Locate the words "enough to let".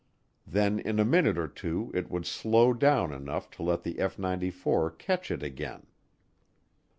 3.13-3.83